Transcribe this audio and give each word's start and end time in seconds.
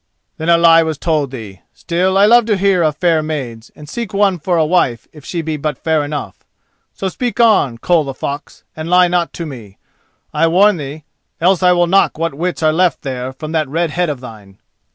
"Then 0.37 0.49
a 0.49 0.57
lie 0.57 0.81
was 0.81 0.97
told 0.97 1.29
thee. 1.29 1.61
Still, 1.73 2.17
I 2.17 2.25
love 2.25 2.45
to 2.45 2.57
hear 2.57 2.81
of 2.81 2.97
fair 2.97 3.21
maids, 3.21 3.69
and 3.75 3.87
seek 3.87 4.15
one 4.15 4.39
for 4.39 4.57
a 4.57 4.65
wife 4.65 5.07
if 5.13 5.23
she 5.23 5.43
be 5.43 5.57
but 5.57 5.77
fair 5.77 6.03
enough. 6.03 6.37
So 6.91 7.07
speak 7.07 7.39
on, 7.39 7.77
Koll 7.77 8.03
the 8.03 8.15
Fox, 8.15 8.63
and 8.75 8.89
lie 8.89 9.07
not 9.07 9.31
to 9.33 9.45
me, 9.45 9.77
I 10.33 10.47
warn 10.47 10.77
thee, 10.77 11.03
else 11.39 11.61
I 11.61 11.73
will 11.73 11.85
knock 11.85 12.17
what 12.17 12.33
wits 12.33 12.63
are 12.63 12.73
left 12.73 13.03
there 13.03 13.31
from 13.31 13.51
that 13.51 13.67
red 13.69 13.91
head 13.91 14.09
of 14.09 14.21
thine." 14.21 14.57